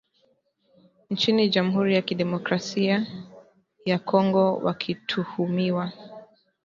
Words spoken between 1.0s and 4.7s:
nchini Jamhuri ya Kidemokrasi ya Kongo